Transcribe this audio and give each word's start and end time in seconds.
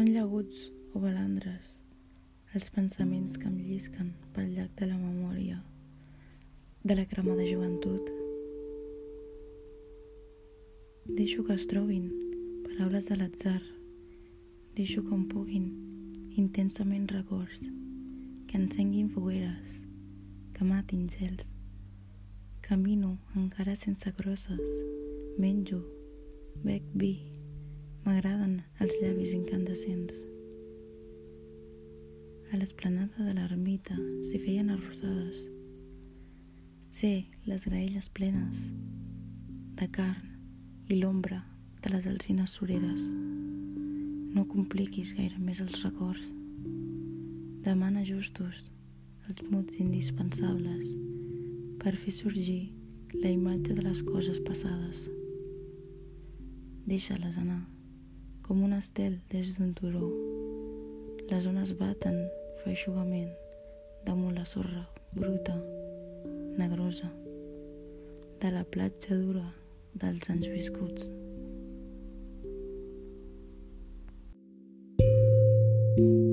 Són 0.00 0.14
llaguts 0.14 0.60
o 0.96 1.00
balandres 1.02 1.74
els 2.56 2.70
pensaments 2.72 3.34
que 3.36 3.44
em 3.50 3.56
llisquen 3.60 4.06
pel 4.32 4.46
llac 4.56 4.70
de 4.78 4.86
la 4.88 4.94
memòria 4.96 5.58
de 6.88 6.94
la 6.96 7.04
cremada 7.10 7.44
joventut. 7.44 8.06
Deixo 11.18 11.44
que 11.44 11.52
es 11.52 11.68
trobin 11.68 12.06
paraules 12.64 13.10
de 13.12 13.18
l'atzar. 13.20 13.60
Deixo 14.78 15.04
em 15.04 15.26
puguin 15.28 15.66
intensament 16.32 17.04
records 17.12 17.66
que 18.48 18.56
encenguin 18.56 19.12
fogueres, 19.12 19.82
que 20.54 20.64
matin 20.64 21.10
gels. 21.12 21.52
Camino 22.64 23.18
encara 23.36 23.76
sense 23.76 24.16
crosses, 24.16 24.80
menjo, 25.36 25.84
bec 26.64 26.88
vi, 26.94 27.29
M'agraden 28.10 28.56
els 28.82 28.94
llavis 28.98 29.30
incandescents. 29.36 30.16
A 32.50 32.58
l'esplanada 32.58 33.22
de 33.22 33.36
l'ermita 33.36 33.94
s'hi 34.26 34.40
feien 34.42 34.72
arrossades. 34.74 35.44
Sé 36.90 37.12
les 37.46 37.68
graelles 37.68 38.10
plenes 38.18 38.64
de 39.78 39.88
carn 39.94 40.26
i 40.90 40.98
l'ombra 40.98 41.38
de 41.84 41.94
les 41.94 42.10
alzines 42.10 42.58
soreres. 42.58 43.06
No 44.34 44.48
compliquis 44.58 45.14
gaire 45.14 45.38
més 45.38 45.62
els 45.62 45.78
records. 45.86 46.26
Demana 47.70 48.02
justos 48.12 48.72
els 49.28 49.48
muts 49.54 49.78
indispensables 49.78 50.96
per 51.78 51.94
fer 51.94 52.18
sorgir 52.18 52.62
la 53.22 53.30
imatge 53.30 53.78
de 53.78 53.86
les 53.86 54.02
coses 54.14 54.42
passades. 54.50 55.06
Deixa-les 56.90 57.38
anar 57.38 57.62
com 58.42 58.64
un 58.64 58.72
estel 58.76 59.18
des 59.30 59.52
d'un 59.56 59.72
turó. 59.74 60.08
Les 61.30 61.46
ones 61.46 61.74
baten 61.78 62.16
feixugament 62.64 63.30
damunt 64.06 64.34
la 64.38 64.46
sorra 64.46 64.86
bruta, 65.12 65.56
negrosa, 66.58 67.10
de 68.40 68.50
la 68.56 68.64
platja 68.64 69.16
dura 69.16 69.46
dels 69.94 70.30
anys 70.30 70.48
viscuts. 70.48 71.10
thank 75.96 76.08
you 76.08 76.29